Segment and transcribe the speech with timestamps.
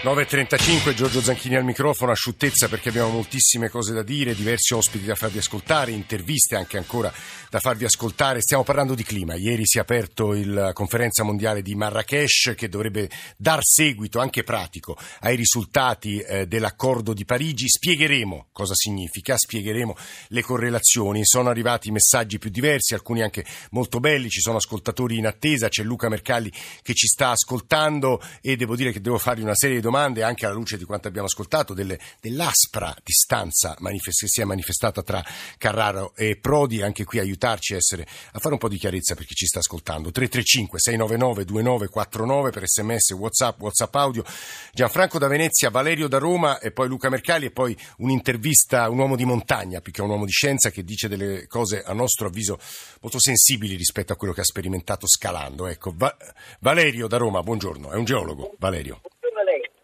[0.00, 5.16] 9.35, Giorgio Zanchini al microfono, asciuttezza perché abbiamo moltissime cose da dire, diversi ospiti da
[5.16, 7.12] farvi ascoltare, interviste anche ancora
[7.50, 8.40] da farvi ascoltare.
[8.40, 9.34] Stiamo parlando di clima.
[9.34, 14.96] Ieri si è aperto la conferenza mondiale di Marrakesh che dovrebbe dar seguito anche pratico
[15.22, 17.68] ai risultati eh, dell'accordo di Parigi.
[17.68, 19.96] Spiegheremo cosa significa, spiegheremo
[20.28, 21.24] le correlazioni.
[21.24, 24.28] Sono arrivati messaggi più diversi, alcuni anche molto belli.
[24.28, 28.92] Ci sono ascoltatori in attesa, c'è Luca Mercalli che ci sta ascoltando e devo dire
[28.92, 31.98] che devo fargli una serie di domande anche alla luce di quanto abbiamo ascoltato delle,
[32.20, 35.24] dell'aspra distanza manifest- che si è manifestata tra
[35.56, 36.82] Carraro e Prodi.
[36.82, 39.60] Anche qui aiutarci a, essere, a fare un po' di chiarezza per chi ci sta
[39.60, 40.10] ascoltando.
[40.10, 44.24] 335 699 2949 per sms, whatsapp, whatsapp audio.
[44.72, 49.16] Gianfranco da Venezia, Valerio da Roma e poi Luca Mercali e poi un'intervista, un uomo
[49.16, 52.58] di montagna più che un uomo di scienza che dice delle cose a nostro avviso
[53.00, 55.66] molto sensibili rispetto a quello che ha sperimentato scalando.
[55.66, 56.16] Ecco, Va-
[56.60, 58.54] Valerio da Roma, buongiorno, è un geologo.
[58.58, 59.00] Valerio.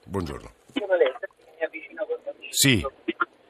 [0.06, 0.52] Buongiorno
[2.50, 2.84] Sì,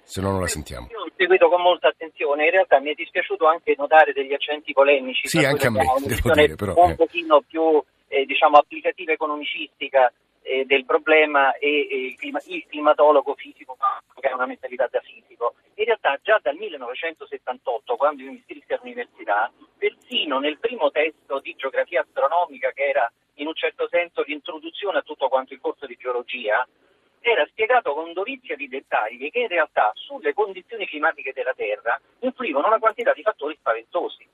[0.02, 0.86] se no non la sentiamo.
[0.90, 4.72] Io ho seguito con molta attenzione, in realtà mi è dispiaciuto anche notare degli accenti
[4.72, 5.28] polemici.
[5.28, 6.94] Sì, anche a me, devo dire, però, Un eh.
[6.94, 13.34] pochino più, eh, diciamo, applicativa economicistica eh, del problema e, e il, clima- il climatologo
[13.34, 13.76] fisico
[14.20, 15.54] che ha una mentalità da fisico.
[15.74, 21.54] In realtà già dal 1978, quando io mi iscrissi all'università, persino nel primo testo di
[21.56, 25.96] geografia astronomica, che era in un certo senso l'introduzione a tutto quanto il corso di
[25.96, 26.66] geologia,
[27.20, 32.66] era spiegato con dovizia di dettagli che in realtà sulle condizioni climatiche della Terra influivano
[32.66, 34.28] una quantità di fattori spaventosi.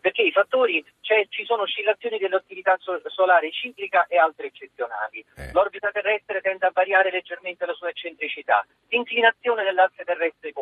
[0.00, 5.24] Perché i fattori, cioè, ci sono oscillazioni dell'attività so- solare ciclica e altre eccezionali.
[5.36, 5.52] Eh.
[5.52, 8.66] L'orbita terrestre tende a variare leggermente la sua eccentricità.
[8.88, 10.52] L'inclinazione dell'asse terrestre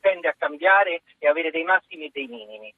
[0.00, 2.72] tende a cambiare e avere dei massimi e dei minimi.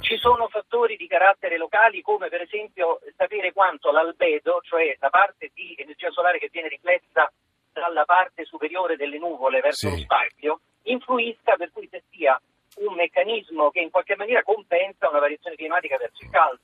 [0.00, 5.50] Ci sono fattori di carattere locali come per esempio sapere quanto l'albedo, cioè la parte
[5.54, 7.30] di energia solare che viene riflessa
[7.72, 9.94] dalla parte superiore delle nuvole verso Sì.
[9.96, 12.40] lo spazio, influisca per cui se sia
[12.76, 16.60] un meccanismo che in qualche maniera compensa una variazione climatica verso il caldo.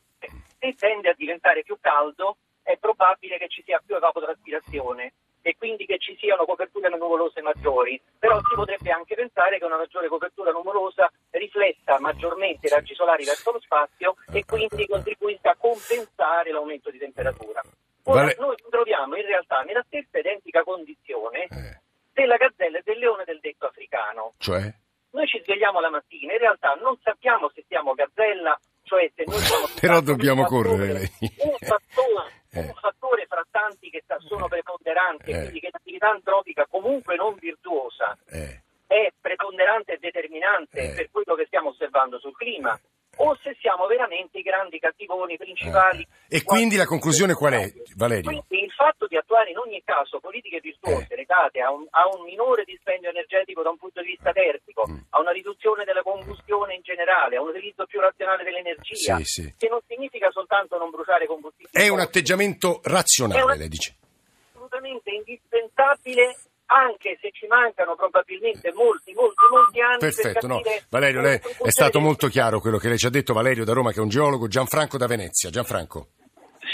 [0.59, 5.85] Se tende a diventare più caldo è probabile che ci sia più evapotranspirazione e quindi
[5.87, 10.51] che ci siano coperture nuvolose maggiori, però si potrebbe anche pensare che una maggiore copertura
[10.53, 16.91] nuvolosa rifletta maggiormente i raggi solari verso lo spazio e quindi contribuisca a compensare l'aumento
[16.91, 17.61] di temperatura.
[18.05, 21.81] Ora, Vale- noi ci troviamo in realtà nella stessa identica condizione Eh,
[22.13, 24.33] della gazzella e del leone del detto africano.
[24.39, 24.73] cioè?
[25.13, 29.39] Noi ci svegliamo la mattina, in realtà non sappiamo se siamo gazzella, cioè se noi
[29.39, 29.67] siamo...
[29.81, 31.11] Però dobbiamo correre.
[31.21, 32.61] Un fattore, Eh.
[32.61, 35.39] un fattore fra tanti che sono preponderanti, Eh.
[35.41, 38.61] quindi che l'attività antropica comunque non virtuosa Eh.
[38.87, 40.95] è preponderante e determinante Eh.
[40.95, 42.79] per quello che stiamo osservando sul clima,
[43.17, 46.07] o se siamo veramente i grandi cattivoni principali.
[46.29, 46.37] Eh.
[46.39, 48.43] E quindi la conclusione qual è, Valerio?
[48.47, 51.17] Quindi il fatto di attuare in ogni caso politiche virtuose Eh.
[51.17, 54.97] legate a un, a un minore dispendio energetico da un punto di vista termico, Mm.
[55.11, 59.55] a una riduzione della combustione in generale, a un utilizzo più razionale dell'energia, Sì, sì.
[59.59, 61.71] che non significa soltanto non bruciare combustibili.
[61.71, 63.95] È un atteggiamento razionale, È una- lei dice.
[64.53, 66.37] assolutamente indispensabile
[66.73, 70.61] anche se ci mancano probabilmente molti, molti, molti anni Perfetto, per no.
[70.89, 73.91] Valerio, lei è stato molto chiaro quello che lei ci ha detto, Valerio da Roma
[73.91, 75.51] che è un geologo, Gianfranco da Venezia.
[75.51, 76.09] Gianfranco.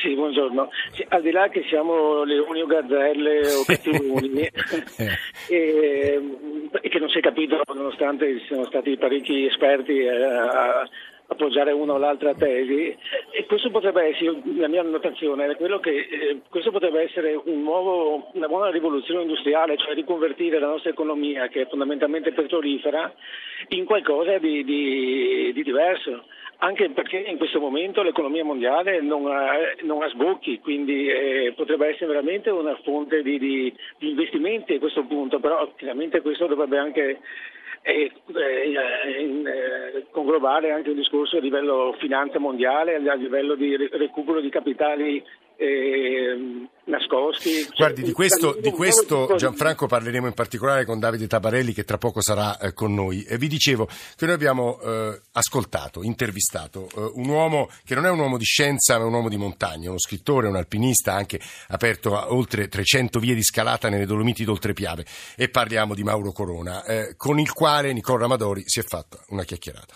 [0.01, 0.69] Sì, buongiorno.
[0.93, 4.49] Sì, al di là che siamo leoni o gazzelle o cattivoni,
[4.99, 5.17] Eh.
[5.49, 6.21] e,
[6.81, 10.89] e che non si è capito nonostante ci siano stati parecchi esperti eh, a
[11.31, 12.97] appoggiare una o l'altra tesi,
[13.31, 17.62] e questo potrebbe essere, la mia annotazione è quello che eh, questo potrebbe essere un
[17.62, 23.12] nuovo, una buona rivoluzione industriale, cioè riconvertire la nostra economia, che è fondamentalmente petrolifera,
[23.69, 26.25] in qualcosa di, di- di diverso.
[26.61, 29.53] Anche perché in questo momento l'economia mondiale non ha,
[29.83, 35.05] non ha sbocchi, quindi eh, potrebbe essere veramente una fonte di, di- investimenti a questo
[35.05, 37.21] punto, però chiaramente questo dovrebbe anche
[37.88, 43.76] eh, eh, in- eh, conglobare anche un discorso a livello finanza mondiale, a livello di
[43.76, 45.25] re- recupero di capitali
[45.58, 47.69] eh, nascosti.
[47.76, 51.99] Guardi, di questo, Cioè, di questo Gianfranco parleremo in particolare con Davide Tabarelli che tra
[51.99, 53.25] poco sarà eh, con noi.
[53.25, 58.10] E vi dicevo che noi abbiamo eh, ascoltato, intervistato eh, un uomo che non è
[58.10, 62.16] un uomo di scienza ma un uomo di montagna, uno scrittore, un alpinista, anche aperto
[62.16, 65.05] a oltre 300 vie di scalata nelle Dolomiti d'Oltrepiave
[65.37, 69.43] e parliamo di Mauro Corona, eh, con il quale Nicola Ramadori si è fatta una
[69.43, 69.94] chiacchierata.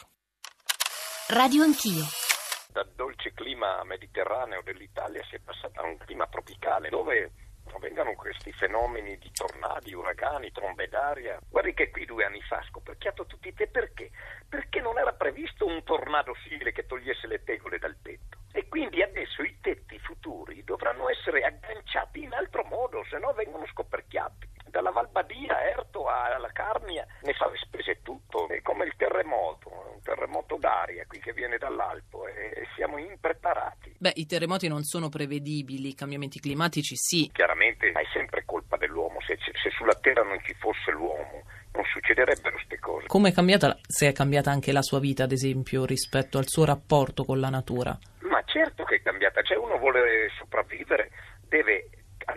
[1.29, 2.32] Radio Anch'io
[2.73, 7.31] dal dolce clima mediterraneo dell'Italia si è passata a un clima tropicale dove
[7.65, 11.39] provengano questi fenomeni di tornadi, uragani, trombe d'aria.
[11.49, 14.11] Guardi che qui due anni fa ha scoperchiato tutti i te perché?
[14.49, 18.39] Perché non era previsto un tornado simile che togliesse le tegole dal tetto.
[18.53, 23.67] E quindi adesso i tetti futuri dovranno essere agganciati in altro modo, se no vengono
[23.67, 30.01] scoperchiati dalla Valbadia Erto alla Carnia ne fa spese tutto, è come il terremoto, un
[30.03, 33.95] terremoto d'aria qui che viene dall'alto e siamo impreparati.
[33.99, 37.31] Beh, i terremoti non sono prevedibili, i cambiamenti climatici sì.
[37.33, 42.55] Chiaramente è sempre colpa dell'uomo, se, se sulla Terra non ci fosse l'uomo non succederebbero
[42.57, 43.07] queste cose.
[43.07, 46.65] Come è cambiata, se è cambiata anche la sua vita, ad esempio, rispetto al suo
[46.65, 47.97] rapporto con la natura?
[48.21, 51.11] Ma certo che è cambiata, cioè uno vuole sopravvivere,
[51.49, 51.89] deve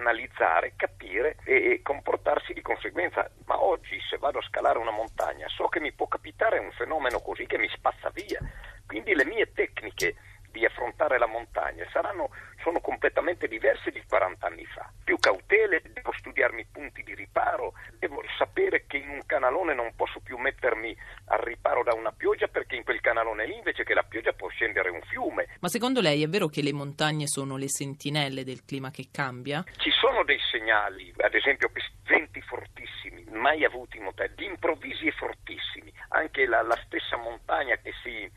[0.05, 3.29] analizzare, capire e comportarsi di conseguenza.
[3.45, 7.19] Ma oggi se vado a scalare una montagna so che mi può capitare un fenomeno
[7.19, 8.39] così che mi spazza via.
[8.85, 10.15] Quindi le mie tecniche
[10.51, 12.29] di affrontare la montagna saranno,
[12.65, 14.89] sono completamente diverse di 40 anni fa.
[15.03, 19.93] Più cautele, devo studiarmi i punti di riparo, devo sapere che in un canalone non
[19.95, 20.97] posso più mettermi
[21.27, 24.47] al riparo da una pioggia perché in quel canalone lì invece che la pioggia può
[24.49, 25.47] scendere un fiume.
[25.59, 29.63] Ma secondo lei è vero che le montagne sono le sentinelle del clima che cambia?
[29.77, 31.69] Ci sono dei segnali, ad esempio
[32.07, 35.93] venti fortissimi, mai avuti in montagna, di improvvisi e fortissimi.
[36.09, 38.27] Anche la, la stessa montagna che si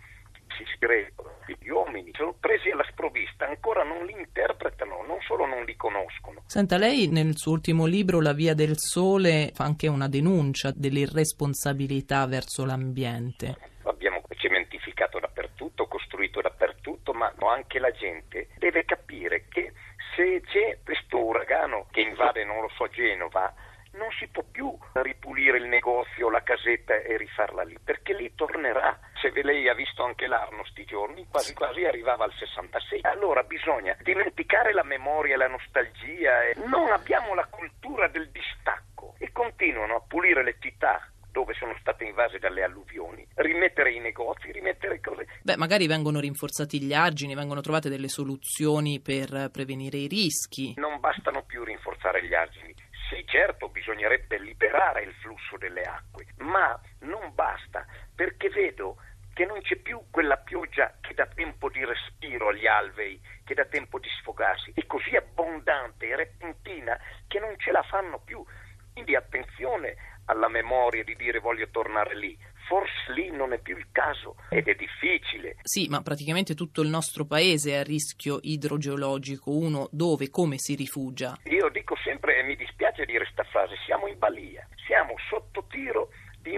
[0.59, 5.65] si sgregano, gli uomini sono presi alla sprovvista, ancora non li interpretano, non solo non
[5.65, 6.43] li conoscono.
[6.47, 12.27] Senta, lei nel suo ultimo libro, La Via del Sole, fa anche una denuncia dell'irresponsabilità
[12.27, 13.57] verso l'ambiente.
[13.85, 19.73] Abbiamo cementificato dappertutto, costruito dappertutto, ma anche la gente deve capire che
[20.15, 23.55] se c'è questo uragano che invade, non lo so, Genova,
[24.09, 28.99] non si può più ripulire il negozio, la casetta e rifarla lì, perché lì tornerà.
[29.21, 33.01] Se lei ha visto anche l'Arno sti giorni, quasi quasi arrivava al 66.
[33.03, 36.45] Allora bisogna dimenticare la memoria la nostalgia.
[36.45, 41.77] E non abbiamo la cultura del distacco e continuano a pulire le città dove sono
[41.79, 45.27] state invase dalle alluvioni, rimettere i negozi, rimettere cose.
[45.43, 50.73] Beh, magari vengono rinforzati gli argini, vengono trovate delle soluzioni per prevenire i rischi.
[50.79, 52.75] Non bastano più rinforzare gli argini,
[53.09, 57.85] sì, certo, bisognerebbe liberare il flusso delle acque, ma non basta,
[58.15, 58.99] perché vedo
[59.35, 63.65] che non c'è più quella pioggia che dà tempo di respiro agli alvei, che dà
[63.65, 66.97] tempo di sfogarsi, è così abbondante e repentina
[67.27, 68.45] che non ce la fanno più.
[68.93, 69.97] Quindi attenzione
[70.27, 74.69] alla memoria di dire voglio tornare lì, forse lì non è più il caso ed
[74.69, 75.57] è difficile.
[75.63, 80.75] Sì, ma praticamente tutto il nostro paese è a rischio idrogeologico, uno dove, come si
[80.75, 81.39] rifugia?
[81.45, 86.11] Io dico sempre, e mi dispiace dire questa frase, siamo in balia, siamo sotto tiro
[86.41, 86.55] di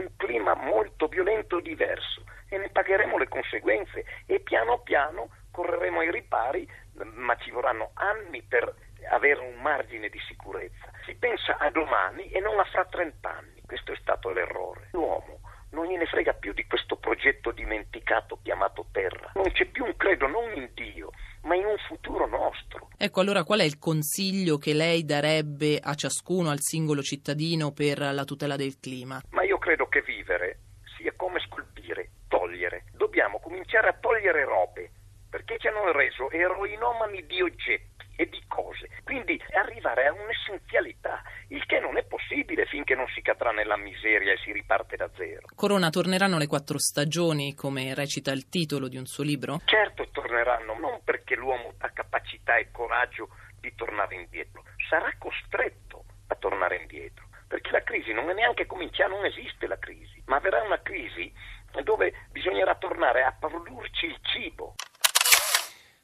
[0.50, 6.10] clima molto violento e diverso e ne pagheremo le conseguenze e piano piano correremo ai
[6.10, 6.68] ripari,
[7.14, 8.72] ma ci vorranno anni per
[9.10, 10.90] avere un margine di sicurezza.
[11.04, 13.62] Si pensa a domani e non a fra 30 anni.
[13.66, 14.88] Questo è stato l'errore.
[14.92, 19.32] L'uomo non gliene frega più di questo progetto dimenticato chiamato Terra.
[19.34, 21.10] Non c'è più un credo non in Dio,
[21.42, 22.88] ma in un futuro nostro.
[22.96, 27.98] Ecco, allora qual è il consiglio che lei darebbe a ciascuno, al singolo cittadino per
[27.98, 29.20] la tutela del clima?
[29.30, 30.58] Ma io credo che vivere
[30.96, 32.84] sia come scolpire, togliere.
[32.92, 34.90] Dobbiamo cominciare a togliere robe,
[35.30, 38.90] perché ci hanno reso eroinomani di oggetti e di cose.
[39.02, 44.34] Quindi arrivare a un'essenzialità, il che non è possibile finché non si cadrà nella miseria
[44.34, 45.46] e si riparte da zero.
[45.60, 49.60] Corona, torneranno le quattro stagioni, come recita il titolo di un suo libro?
[49.66, 53.28] Certo, torneranno, non perché l'uomo ha capacità e coraggio
[53.60, 59.10] di tornare indietro, sarà costretto a tornare indietro, perché la crisi non è neanche cominciata,
[59.10, 61.30] non esiste la crisi, ma verrà una crisi
[61.84, 64.76] dove bisognerà tornare a produrci il cibo.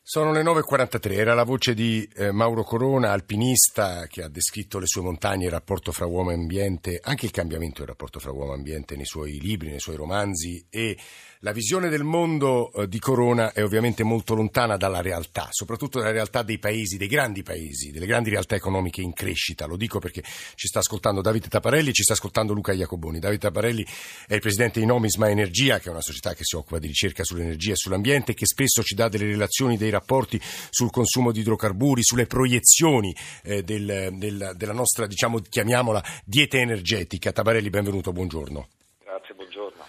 [0.09, 4.87] Sono le 9.43, era la voce di eh, Mauro Corona, alpinista, che ha descritto le
[4.87, 8.53] sue montagne, il rapporto fra uomo e ambiente, anche il cambiamento del rapporto fra uomo
[8.53, 10.97] e ambiente nei suoi libri, nei suoi romanzi e
[11.40, 16.12] la visione del mondo eh, di Corona è ovviamente molto lontana dalla realtà, soprattutto dalla
[16.12, 19.66] realtà dei paesi, dei grandi paesi, delle grandi realtà economiche in crescita.
[19.66, 20.23] Lo dico perché
[20.55, 23.19] ci sta ascoltando Davide Taparelli e ci sta ascoltando Luca Iacoboni.
[23.19, 23.87] Davide Taparelli
[24.26, 27.25] è il presidente di Nomisma Energia, che è una società che si occupa di ricerca
[27.25, 30.40] sull'energia e sull'ambiente, che spesso ci dà delle relazioni, dei rapporti
[30.71, 37.33] sul consumo di idrocarburi, sulle proiezioni eh, del, del, della nostra, diciamo, chiamiamola, dieta energetica.
[37.33, 38.69] Tabarelli, benvenuto, buongiorno.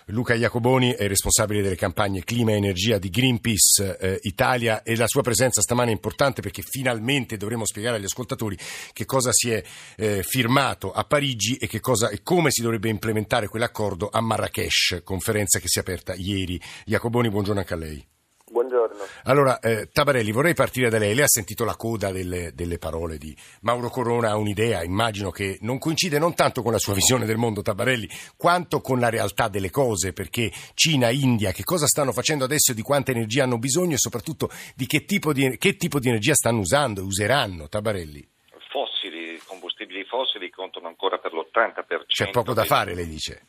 [0.09, 5.07] Luca Iacoboni è responsabile delle campagne Clima e Energia di Greenpeace eh, Italia e la
[5.07, 8.57] sua presenza stamane è importante perché finalmente dovremo spiegare agli ascoltatori
[8.93, 9.61] che cosa si è
[9.97, 15.01] eh, firmato a Parigi e, che cosa, e come si dovrebbe implementare quell'accordo a Marrakesh,
[15.03, 16.57] conferenza che si è aperta ieri.
[16.85, 18.16] Iacoboni, buongiorno anche a lei.
[18.49, 19.03] Buongiorno.
[19.25, 21.13] Allora, eh, Tabarelli, vorrei partire da lei.
[21.13, 25.57] Lei ha sentito la coda delle, delle, parole di Mauro Corona, ha un'idea, immagino che
[25.61, 29.49] non coincide non tanto con la sua visione del mondo, Tabarelli, quanto con la realtà
[29.49, 33.95] delle cose, perché Cina, India, che cosa stanno facendo adesso, di quanta energia hanno bisogno
[33.95, 38.25] e soprattutto di che tipo di, che tipo di energia stanno usando e useranno, Tabarelli?
[38.69, 42.05] Fossili, combustibili fossili contano ancora per l'80%.
[42.07, 43.41] C'è poco da fare, lei dice.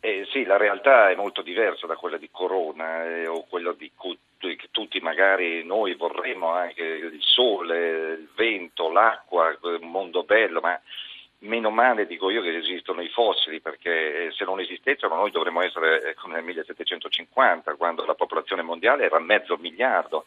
[0.00, 3.92] Eh, sì, la realtà è molto diversa da quella di Corona eh, o quella di
[3.94, 4.18] cui
[4.48, 10.80] che tutti magari noi vorremmo, anche il sole, il vento, l'acqua, un mondo bello, ma
[11.40, 15.62] meno male dico io che esistono i fossili perché eh, se non esistessero noi dovremmo
[15.62, 20.26] essere eh, come nel 1750 quando la popolazione mondiale era mezzo miliardo.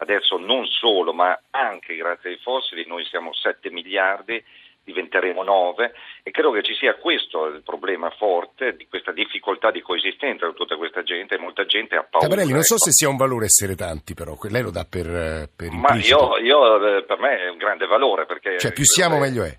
[0.00, 4.42] Adesso non solo, ma anche grazie ai fossili noi siamo 7 miliardi
[4.88, 5.92] diventeremo nove
[6.22, 10.54] e credo che ci sia questo il problema forte di questa difficoltà di coesistenza con
[10.54, 12.26] tutta questa gente e molta gente ha paura.
[12.26, 12.84] Tabarelli, non so ecco.
[12.84, 16.38] se sia un valore essere tanti però, lei lo dà per, eh, per Ma io,
[16.38, 18.58] io, eh, per me è un grande valore perché...
[18.58, 19.58] Cioè più siamo eh, meglio è.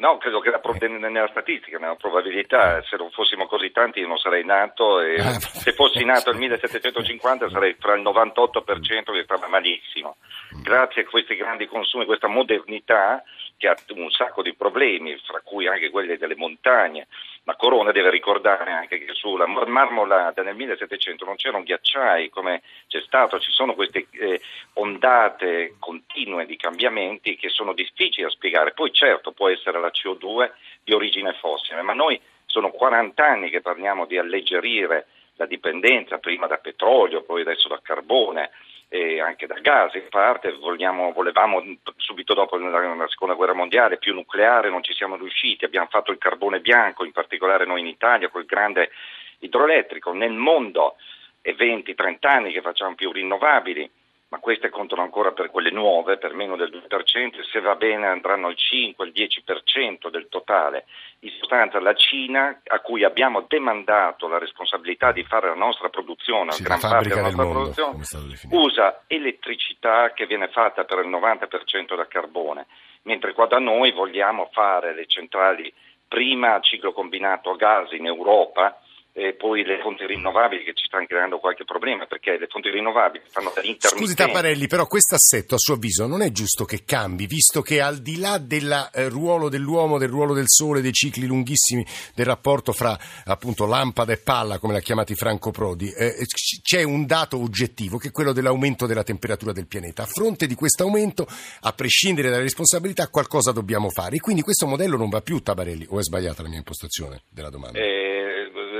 [0.00, 4.06] No, credo che la pro- nella statistica, nella probabilità, se non fossimo così tanti io
[4.06, 9.22] non sarei nato e Ah, se fossi nato nel 1750 sarei fra il 98% che
[9.24, 10.16] stava malissimo.
[10.62, 13.22] Grazie a questi grandi consumi, questa modernità
[13.60, 17.08] che ha un sacco di problemi, fra cui anche quelli delle montagne,
[17.42, 22.62] ma Corona deve ricordare anche che sulla Mar- Marmolada nel 1700 non c'erano ghiacciai come
[22.88, 24.40] c'è stato, ci sono queste eh,
[24.74, 28.72] ondate continue di cambiamenti che sono difficili da spiegare.
[28.72, 30.52] Poi certo può essere la CO2
[30.82, 36.46] di origine fossile, ma noi sono 40 anni che parliamo di alleggerire la dipendenza prima
[36.46, 38.52] da petrolio, poi adesso da carbone
[38.92, 41.62] e anche da gas in parte, vogliamo, volevamo
[41.96, 46.18] subito dopo la, seconda guerra mondiale più nucleare, non ci siamo riusciti, abbiamo fatto il
[46.18, 48.90] carbone bianco, in particolare noi in Italia, quel grande
[49.38, 50.96] idroelettrico, nel mondo
[51.40, 53.88] è 20-30 anni che facciamo più rinnovabili,
[54.30, 58.46] ma queste contano ancora per quelle nuove, per meno del 2%, se va bene andranno
[58.46, 60.86] al 5, al 10% del totale.
[61.20, 66.52] In sostanza la Cina, a cui abbiamo demandato la responsabilità di fare la nostra produzione,
[66.52, 71.08] Sì, gran parte della del nostra mondo, produzione, usa elettricità che viene fatta per il
[71.08, 72.66] 90% da carbone,
[73.02, 75.72] mentre qua da noi vogliamo fare le centrali
[76.06, 78.80] prima a ciclo combinato a gas in Europa
[79.12, 83.24] e poi le fonti rinnovabili che ci stanno creando qualche problema perché le fonti rinnovabili
[83.28, 83.96] fanno dagli intermittenti.
[83.96, 87.80] Scusi Taparelli, però questo assetto a suo avviso non è giusto che cambi, visto che
[87.80, 92.26] al di là del eh, ruolo dell'uomo, del ruolo del sole, dei cicli lunghissimi del
[92.26, 97.04] rapporto fra appunto lampada e palla, come l'ha chiamati Franco Prodi, eh, c- c'è un
[97.04, 100.04] dato oggettivo che è quello dell'aumento della temperatura del pianeta.
[100.04, 101.26] A fronte di questo aumento,
[101.60, 104.16] a prescindere dalle responsabilità, qualcosa dobbiamo fare.
[104.16, 107.50] E quindi questo modello non va più, Tabarelli, o è sbagliata la mia impostazione della
[107.50, 107.78] domanda?
[107.78, 108.29] Eh,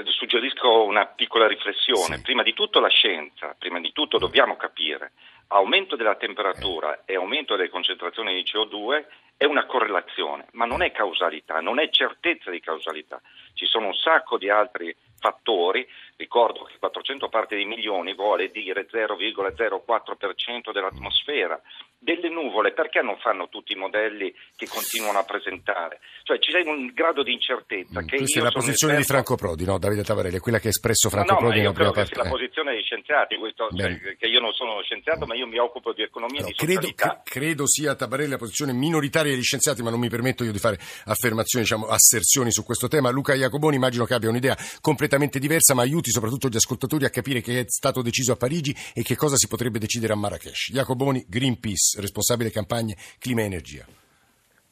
[0.07, 2.17] suggerisco una piccola riflessione.
[2.17, 2.23] Sì.
[2.23, 5.13] Prima di tutto la scienza, prima di tutto dobbiamo capire
[5.53, 9.05] aumento della temperatura e aumento delle concentrazioni di CO2
[9.37, 13.21] è una correlazione, ma non è causalità, non è certezza di causalità.
[13.55, 15.87] Ci sono un sacco di altri fattori,
[16.21, 21.61] ricordo che 400 parti di milioni vuole dire 0,04% dell'atmosfera,
[21.99, 26.01] delle nuvole, perché non fanno tutti i modelli che continuano a presentare?
[26.23, 29.25] Cioè c'è un grado di incertezza che Mm, Questa io è la posizione di esperto-
[29.35, 29.79] Franco Prodi, no?
[29.79, 32.15] Davide Tavarelli, è quella che ha espresso Franco no, Prodi nella prima credo che parte.
[32.15, 32.33] sia la eh.
[32.33, 36.03] posizione degli scienziati, questo, cioè, che io non sono scienziato, ma io mi occupo di
[36.03, 40.01] economia No, di credo, cre- credo sia Tabarelli la posizione minoritaria degli scienziati, ma non
[40.01, 43.11] mi permetto io di fare affermazioni, diciamo, asserzioni su questo tema.
[43.11, 47.41] Luca Iacoboni immagino che abbia un'idea completamente diversa, ma aiuti soprattutto gli ascoltatori a capire
[47.41, 50.69] che è stato deciso a Parigi e che cosa si potrebbe decidere a Marrakesh.
[50.69, 53.85] Iacoboni, Greenpeace, responsabile campagne clima e energia.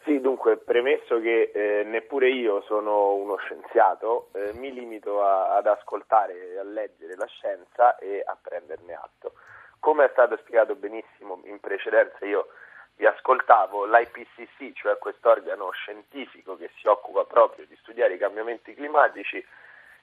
[0.05, 5.67] Sì, dunque, premesso che eh, neppure io sono uno scienziato, eh, mi limito a- ad
[5.67, 9.35] ascoltare e a leggere la scienza e a prenderne atto.
[9.79, 12.47] Come è stato spiegato benissimo in precedenza, io
[12.97, 19.45] vi ascoltavo, l'IPCC, cioè quest'organo scientifico che si occupa proprio di studiare i cambiamenti climatici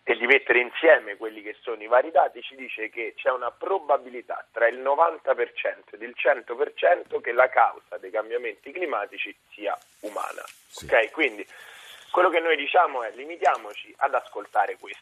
[0.07, 3.49] e di mettere insieme quelli che sono i vari dati, ci dice che c'è una
[3.49, 10.43] probabilità tra il 90% ed il 100% che la causa dei cambiamenti climatici sia umana.
[10.67, 10.85] Sì.
[10.85, 11.09] Ok?
[11.09, 11.45] Quindi
[12.11, 15.01] quello che noi diciamo è limitiamoci ad ascoltare questo.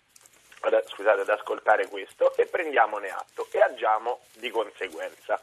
[0.61, 5.37] ad- scusate, ad ascoltare questo e prendiamone atto e agiamo di conseguenza.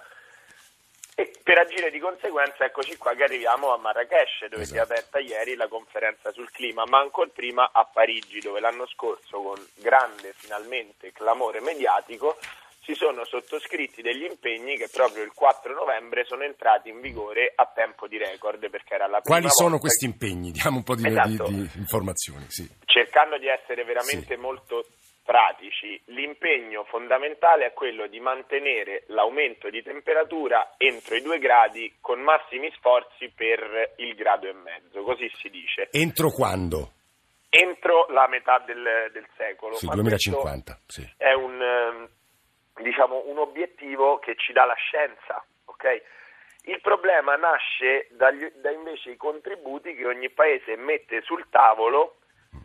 [1.21, 4.93] E per agire di conseguenza eccoci qua che arriviamo a Marrakesh dove si è Esatto.
[4.95, 9.63] aperta ieri la conferenza sul clima, ma ancora prima a Parigi dove l'anno scorso con
[9.75, 12.39] grande finalmente clamore mediatico
[12.83, 17.71] si sono sottoscritti degli impegni che proprio il 4 novembre sono entrati in vigore a
[17.73, 20.51] tempo di record perché era la prima Quali sono questi impegni?
[20.53, 21.49] Diamo un po' di, Esatto.
[21.51, 22.47] di- di informazioni.
[22.49, 22.67] Sì.
[22.87, 24.41] cercando di essere veramente Sì.
[24.41, 24.87] molto
[25.31, 32.19] pratici, l'impegno fondamentale è quello di mantenere l'aumento di temperatura entro i due gradi con
[32.19, 36.95] massimi sforzi per il grado e mezzo, così si dice, Entro quando?
[37.49, 39.77] entro la metà del, del secolo.
[39.77, 40.79] Sì, Ma 2050.
[40.87, 41.09] Sì.
[41.17, 42.09] È un, ehm,
[42.83, 46.03] diciamo, un obiettivo che ci dà la scienza, ok?
[46.65, 52.17] Il problema nasce dagli, da invece i contributi che ogni paese mette sul tavolo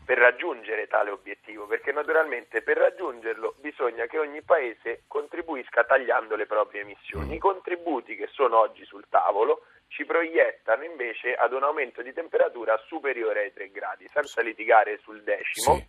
[0.06, 6.46] per raggiungere tale obiettivo, perché naturalmente per raggiungerlo bisogna che ogni paese contribuisca tagliando le
[6.46, 7.36] proprie emissioni.
[7.36, 12.78] I contributi che sono oggi sul tavolo ci proiettano invece ad un aumento di temperatura
[12.86, 15.86] superiore ai 3 gradi, senza litigare sul decimo, sì.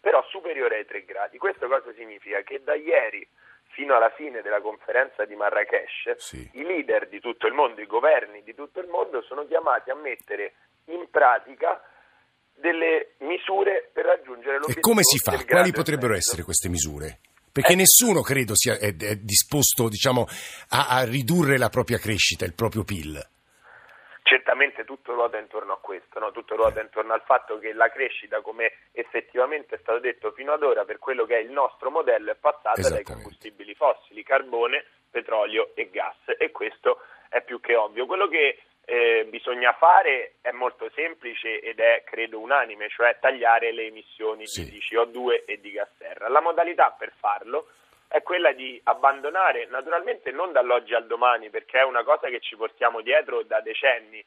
[0.00, 1.36] però superiore ai 3 gradi.
[1.36, 2.40] Questo cosa significa?
[2.42, 3.26] Che da ieri
[3.72, 6.50] fino alla fine della conferenza di Marrakesh, sì.
[6.54, 9.94] i leader di tutto il mondo, i governi di tutto il mondo sono chiamati a
[9.94, 10.54] mettere
[10.86, 11.80] in pratica
[12.60, 14.78] delle misure per raggiungere l'obiettivo.
[14.78, 15.42] E come si fa?
[15.44, 17.20] Quali potrebbero essere queste misure?
[17.52, 20.26] Perché eh, nessuno credo sia è, è disposto diciamo,
[20.70, 23.18] a, a ridurre la propria crescita, il proprio PIL.
[24.22, 26.30] Certamente tutto ruota intorno a questo, no?
[26.30, 30.62] tutto ruota intorno al fatto che la crescita, come effettivamente è stato detto fino ad
[30.62, 35.72] ora, per quello che è il nostro modello, è passata dai combustibili fossili, carbone, petrolio
[35.74, 38.06] e gas e questo è più che ovvio.
[38.06, 43.86] Quello che eh, bisogna fare è molto semplice ed è credo unanime, cioè tagliare le
[43.86, 44.68] emissioni sì.
[44.68, 46.28] di CO2 e di gas serra.
[46.28, 47.68] La modalità per farlo
[48.08, 52.56] è quella di abbandonare, naturalmente non dall'oggi al domani, perché è una cosa che ci
[52.56, 54.24] portiamo dietro da decenni,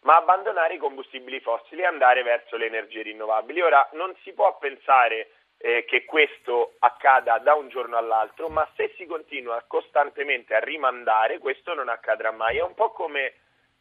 [0.00, 3.60] ma abbandonare i combustibili fossili e andare verso le energie rinnovabili.
[3.60, 8.94] Ora non si può pensare eh, che questo accada da un giorno all'altro, ma se
[8.96, 12.56] si continua costantemente a rimandare, questo non accadrà mai.
[12.56, 13.34] È un po' come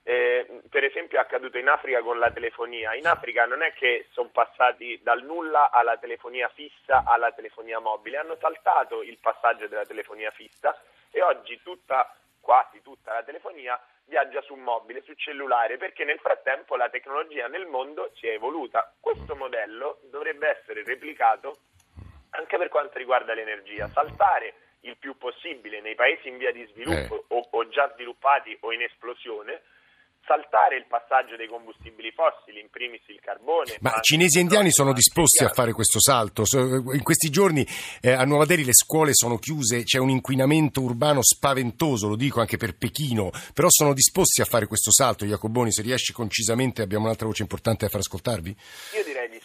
[0.03, 2.96] eh, per esempio è accaduto in Africa con la telefonia.
[2.96, 8.17] In Africa non è che sono passati dal nulla alla telefonia fissa alla telefonia mobile,
[8.17, 10.79] hanno saltato il passaggio della telefonia fissa
[11.12, 16.75] e oggi tutta, quasi tutta la telefonia viaggia su mobile, su cellulare, perché nel frattempo
[16.75, 18.93] la tecnologia nel mondo si è evoluta.
[19.00, 21.60] Questo modello dovrebbe essere replicato
[22.31, 27.15] anche per quanto riguarda l'energia, saltare il più possibile nei paesi in via di sviluppo
[27.15, 27.24] eh.
[27.27, 29.61] o, o già sviluppati o in esplosione
[30.25, 33.77] saltare il passaggio dei combustibili fossili, in primis il carbone.
[33.81, 36.44] Ma cinesi e indiani sono disposti a fare questo salto?
[36.94, 37.66] In questi giorni
[38.01, 42.40] eh, a Nuova Delhi le scuole sono chiuse, c'è un inquinamento urbano spaventoso, lo dico
[42.40, 47.05] anche per Pechino, però sono disposti a fare questo salto, Jacoboni, se riesci concisamente abbiamo
[47.05, 48.55] un'altra voce importante da far ascoltarvi?
[48.96, 49.41] Io direi di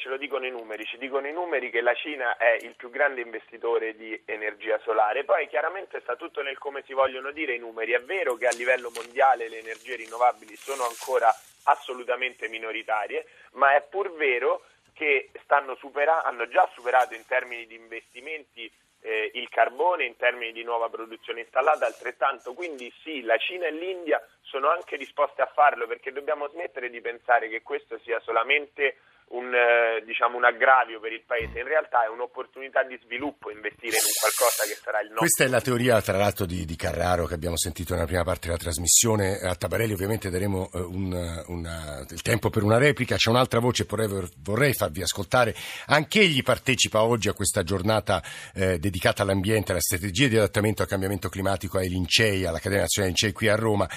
[0.00, 2.88] ce lo dicono i numeri, ci dicono i numeri che la Cina è il più
[2.88, 7.58] grande investitore di energia solare, poi chiaramente sta tutto nel come si vogliono dire i
[7.58, 11.30] numeri, è vero che a livello mondiale le energie rinnovabili sono ancora
[11.64, 15.30] assolutamente minoritarie, ma è pur vero che
[15.76, 18.70] supera- hanno già superato in termini di investimenti
[19.02, 23.72] eh, il carbone, in termini di nuova produzione installata altrettanto, quindi sì, la Cina e
[23.72, 28.96] l'India sono anche disposte a farlo perché dobbiamo smettere di pensare che questo sia solamente
[29.30, 33.96] un, eh, diciamo, un, aggravio per il paese, in realtà è un'opportunità di sviluppo investire
[33.96, 35.20] in qualcosa che sarà il nostro.
[35.20, 38.48] Questa è la teoria, tra l'altro, di, di Carraro che abbiamo sentito nella prima parte
[38.48, 39.38] della trasmissione.
[39.38, 43.14] A Tabarelli ovviamente daremo eh, un, una, il tempo per una replica.
[43.14, 45.54] C'è un'altra voce che vorrei, vorrei, farvi ascoltare.
[45.86, 48.20] Anch'egli partecipa oggi a questa giornata
[48.52, 53.32] eh, dedicata all'ambiente, alla strategia di adattamento al cambiamento climatico ai Lincei, all'Accademia Nazionale Lincei
[53.32, 53.88] qui a Roma,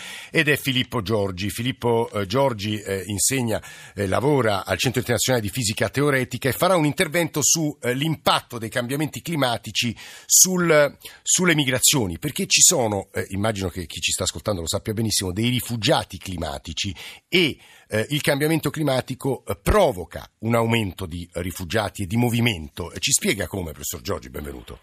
[0.43, 1.49] ed è Filippo Giorgi.
[1.49, 3.61] Filippo eh, Giorgi eh, insegna,
[3.95, 8.69] eh, lavora al Centro Internazionale di Fisica Teoretica e farà un intervento sull'impatto eh, dei
[8.69, 14.59] cambiamenti climatici sul, sulle migrazioni, perché ci sono, eh, immagino che chi ci sta ascoltando
[14.59, 16.93] lo sappia benissimo, dei rifugiati climatici
[17.29, 22.91] e eh, il cambiamento climatico provoca un aumento di rifugiati e di movimento.
[22.99, 24.29] Ci spiega come, professor Giorgi?
[24.29, 24.79] Benvenuto.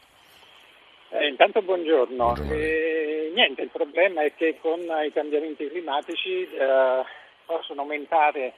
[1.13, 2.17] Eh, intanto buongiorno.
[2.17, 2.53] buongiorno.
[2.55, 3.00] Eh,
[3.33, 7.05] niente, il problema è che con i cambiamenti climatici eh,
[7.45, 8.55] possono aumentare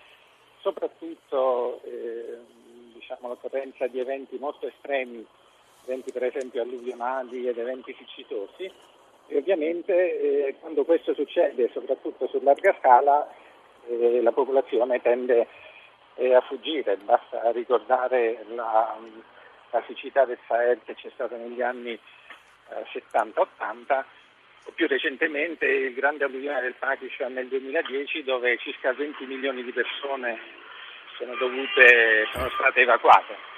[0.60, 2.38] soprattutto eh,
[2.94, 5.24] diciamo, l'occorrenza di eventi molto estremi,
[5.84, 8.70] eventi per esempio alluvionali ed eventi siccitosi
[9.26, 13.28] e ovviamente eh, quando questo succede, soprattutto su larga scala,
[13.86, 15.46] eh, la popolazione tende
[16.14, 18.96] eh, a fuggire, basta ricordare la,
[19.70, 21.98] la siccità del Sahel che c'è stata negli anni
[22.70, 23.46] 70-80
[23.88, 24.04] eh,
[24.74, 30.38] più recentemente il grande alluvione del Pakistan nel 2010 dove circa 20 milioni di persone
[31.16, 33.50] sono, dovute, sono state evacuate.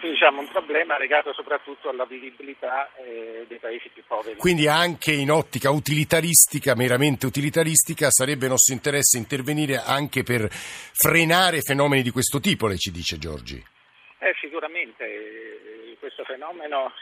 [0.00, 4.36] Quindi diciamo un problema legato soprattutto alla vivibilità eh, dei paesi più poveri.
[4.36, 12.00] Quindi anche in ottica utilitaristica, meramente utilitaristica, sarebbe nostro interesse intervenire anche per frenare fenomeni
[12.00, 13.62] di questo tipo, lei ci dice Giorgi.
[14.20, 16.92] Eh, sicuramente eh, questo fenomeno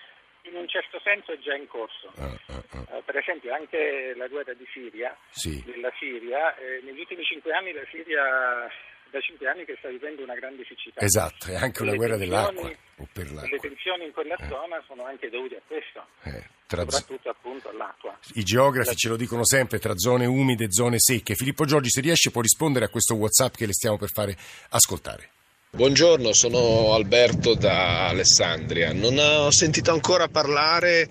[0.42, 2.12] in un certo senso è già in corso.
[2.16, 3.03] Uh, uh, uh.
[3.05, 5.62] per esempio anche la guerra di Siria, sì.
[5.64, 8.68] della Siria, eh, negli ultimi cinque anni la Siria
[9.11, 11.01] da cinque anni che sta vivendo una grande siccità.
[11.01, 12.68] Esatto, è anche una guerra dell'acqua.
[12.68, 14.46] Le tensioni in quella eh.
[14.48, 18.18] zona sono anche dovute a questo, eh, tra soprattutto appunto all'acqua.
[18.35, 18.94] I geografi la...
[18.94, 21.35] ce lo dicono sempre, tra zone umide e zone secche.
[21.35, 24.37] Filippo Giorgi, se riesce può rispondere a questo WhatsApp che le stiamo per fare
[24.70, 25.31] ascoltare.
[25.70, 28.94] Buongiorno, sono Alberto da Alessandria.
[28.94, 31.07] Non ho sentito ancora parlare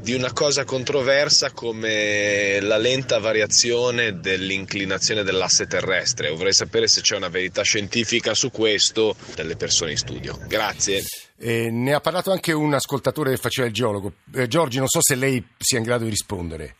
[0.00, 6.30] di una cosa controversa come la lenta variazione dell'inclinazione dell'asse terrestre.
[6.30, 10.36] Vorrei sapere se c'è una verità scientifica su questo delle persone in studio.
[10.48, 11.04] Grazie.
[11.38, 14.14] Eh, ne ha parlato anche un ascoltatore che faceva il geologo.
[14.34, 16.74] Eh, Giorgi, non so se lei sia in grado di rispondere.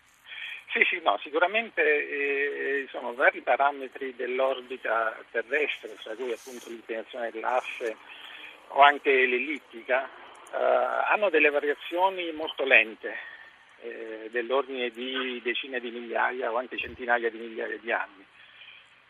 [1.30, 7.96] Sicuramente eh, sono vari parametri dell'orbita terrestre, tra cui appunto l'inclinazione dell'asse
[8.70, 10.08] o anche l'ellittica,
[10.52, 13.14] eh, hanno delle variazioni molto lente,
[13.82, 18.26] eh, dell'ordine di decine di migliaia o anche centinaia di migliaia di anni.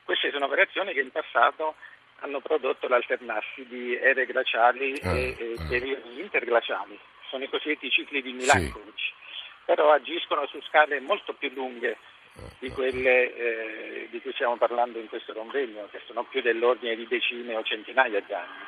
[0.04, 1.76] Queste sono variazioni che in passato
[2.18, 5.56] hanno prodotto l'alternarsi di ere glaciali e, Eh, e eh.
[5.66, 9.19] periodi interglaciali, sono i cosiddetti cicli di Milankovic Sì.
[9.70, 11.96] Però agiscono su scale molto più lunghe
[12.58, 17.06] di quelle eh, di cui stiamo parlando in questo convegno, che sono più dell'ordine di
[17.06, 18.64] decine o centinaia di anni.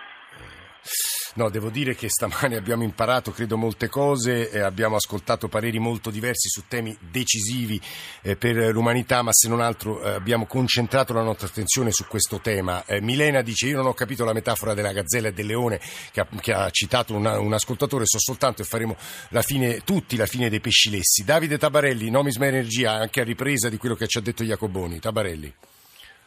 [1.35, 6.11] No, devo dire che stamane abbiamo imparato, credo, molte cose, eh, abbiamo ascoltato pareri molto
[6.11, 7.81] diversi su temi decisivi
[8.21, 12.41] eh, per l'umanità, ma se non altro eh, abbiamo concentrato la nostra attenzione su questo
[12.41, 12.85] tema.
[12.85, 16.21] Eh, Milena dice, io non ho capito la metafora della gazzella e del leone che
[16.21, 18.95] ha, che ha citato una- un ascoltatore, so soltanto e faremo
[19.31, 21.25] la fine, tutti la fine dei pescilessi.
[21.25, 24.99] Davide Tabarelli, Nomisma Energia, anche a ripresa di quello che ci ha detto Jacoboni.
[24.99, 25.55] Tabarelli.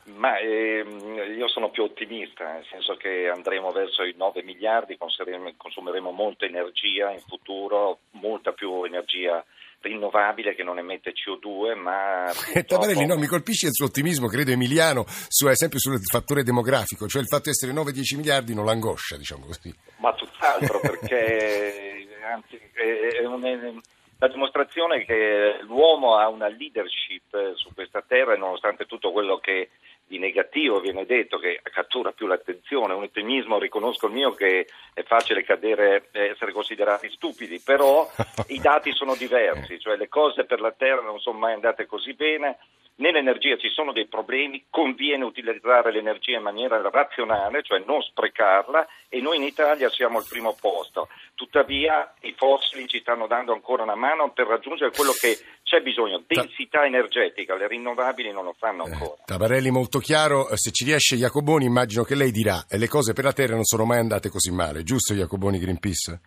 [0.06, 6.12] Ma ehm, io sono più ottimista, nel senso che andremo verso i 9 miliardi, consumeremo,
[6.12, 9.44] molta energia in futuro, molta più energia
[9.80, 12.26] rinnovabile che non emette CO2, ma...
[12.54, 16.00] Eh, Tabarelli, purtroppo- no, mi colpisce il suo ottimismo, credo Emiliano, su, è sempre sul
[16.00, 19.74] fattore demografico, cioè il fatto di essere 9-10 miliardi non l'angoscia, diciamo così.
[19.98, 23.82] Ma tutt'altro, perché anzi, è è un-
[24.18, 29.40] la dimostrazione che l'uomo ha una leadership eh, su questa terra e nonostante tutto quello
[29.40, 29.72] che
[30.08, 35.04] di negativo viene detto, che cattura più l'attenzione, un ottimismo, riconosco il mio che è
[35.04, 38.10] facile cadere, eh, essere considerati stupidi, però
[38.48, 42.14] i dati sono diversi, cioè le cose per la terra non sono mai andate così
[42.14, 42.58] bene,
[42.96, 49.20] nell'energia ci sono dei problemi, conviene utilizzare l'energia in maniera razionale, cioè non sprecarla e
[49.22, 51.10] noi in Italia siamo al primo posto.
[51.34, 56.24] Tuttavia i fossili ci stanno dando ancora una mano per raggiungere quello che c'è bisogno,
[56.26, 59.24] densità energetica, le rinnovabili non lo fanno ancora.
[59.26, 63.14] Tabarelli molto chiaro, eh, se ci riesce Jacoboni immagino che lei dirà, eh, le cose
[63.14, 66.22] per la terra non sono mai andate così male, giusto Jacoboni Greenpeace?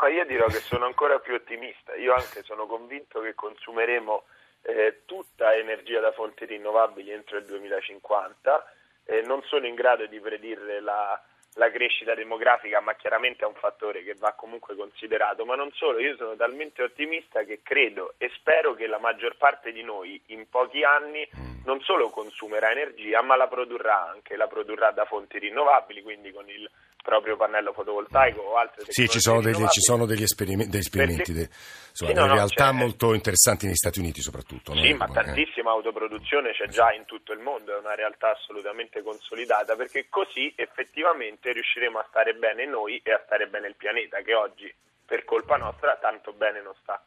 [0.00, 1.94] No, io dirò che sono ancora più ottimista.
[1.94, 4.24] Io anche sono convinto che consumeremo
[4.66, 8.72] eh, tutta energia da fonti rinnovabili entro il 2050.
[9.04, 11.20] Eh, non sono in grado di predire la,
[11.54, 15.44] la crescita demografica, ma chiaramente è un fattore che va comunque considerato.
[15.44, 19.70] Ma non solo, io sono talmente ottimista che credo e spero che la maggior parte
[19.70, 21.28] di noi in pochi anni
[21.64, 26.48] non solo consumerà energia, ma la produrrà anche, la produrrà da fonti rinnovabili, quindi con
[26.48, 26.68] il
[27.06, 30.80] proprio pannello fotovoltaico o altre Sì, tecnologie ci sono degli, ci sono degli esperime- degli
[30.80, 31.54] esperimenti, Perché- de-
[31.90, 34.74] insomma, Sì, no, no, realtà molto interessanti negli Stati Uniti soprattutto.
[34.74, 35.20] no, Sì, ma Jacoboni?
[35.20, 35.24] Eh.
[35.34, 40.52] tantissima autoproduzione c'è già in tutto il mondo, è una realtà assolutamente consolidata perché così
[40.56, 44.74] effettivamente riusciremo a stare bene noi e a stare bene il pianeta che oggi
[45.06, 47.00] per colpa nostra tanto bene non sta.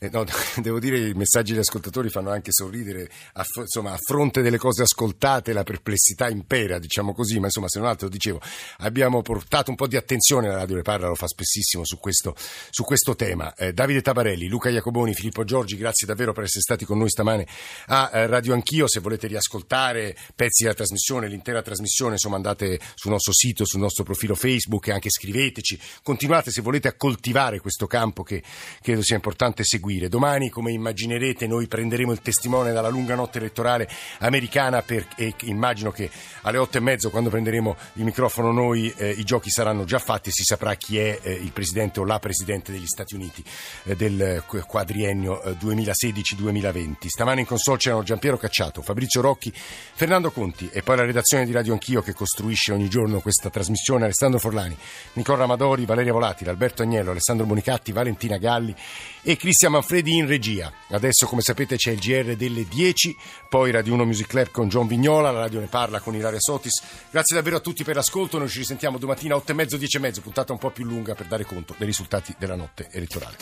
[0.00, 0.24] Eh, no,
[0.62, 4.56] devo dire che i messaggi degli ascoltatori fanno anche sorridere, a, insomma, a fronte delle
[4.58, 8.40] cose ascoltate la perplessità impera, diciamo così, ma insomma se non altro dicevo,
[8.78, 12.36] abbiamo portato un po' di attenzione, la Radio Le Parla lo fa spessissimo su questo,
[12.70, 13.52] su questo tema.
[13.54, 17.46] Eh, Davide Tabarelli, Luca Iacoboni, Filippo Giorgi, grazie davvero per essere stati con noi stamane
[17.86, 23.10] a eh, Radio Anch'io, se volete riascoltare pezzi della trasmissione, l'intera trasmissione, insomma andate sul
[23.10, 27.88] nostro sito, sul nostro profilo Facebook e anche scriveteci, continuate se volete a coltivare questo
[27.88, 28.44] campo che
[28.80, 29.86] credo sia importante seguire.
[29.96, 35.90] Domani, come immaginerete, noi prenderemo il testimone dalla lunga notte elettorale americana per- e immagino
[35.90, 36.10] che
[36.42, 40.28] alle otto e mezzo, quando prenderemo il microfono noi, eh, i giochi saranno già fatti
[40.28, 43.42] e si saprà chi è eh, il presidente o la presidente degli Stati Uniti
[43.84, 47.06] eh, del eh, quadriennio eh, 2016-2020.
[47.06, 51.52] Stamane in console c'erano Giampiero Cacciato, Fabrizio Rocchi, Fernando Conti e poi la redazione di
[51.52, 54.76] Radio Anch'io che costruisce ogni giorno questa trasmissione, Alessandro Forlani,
[55.14, 58.74] Nicola Amadori, Valeria Volatile, Alberto Agnello, Alessandro Monicatti, Valentina Galli
[59.22, 60.72] e Cristian Manfredi in regia.
[60.88, 63.16] Adesso, come sapete, c'è il GR delle 10,
[63.48, 66.82] poi Radio 1 Music Club con John Vignola, la radio ne parla con Ilaria Sotis.
[67.10, 69.96] Grazie davvero a tutti per l'ascolto, noi ci risentiamo domattina a 8 e mezzo, 10
[69.96, 73.36] e mezzo, puntata un po' più lunga per dare conto dei risultati della notte elettorale.